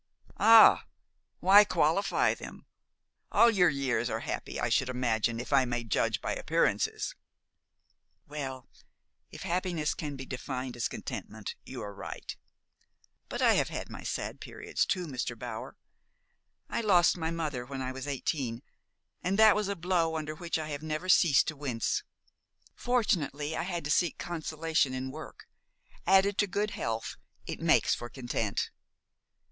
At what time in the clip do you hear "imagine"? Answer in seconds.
4.89-5.39